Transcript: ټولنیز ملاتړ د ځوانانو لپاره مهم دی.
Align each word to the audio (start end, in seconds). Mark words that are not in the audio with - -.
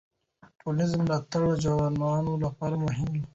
ټولنیز 0.59 0.91
ملاتړ 0.99 1.43
د 1.51 1.61
ځوانانو 1.65 2.33
لپاره 2.45 2.75
مهم 2.85 3.09
دی. 3.15 3.23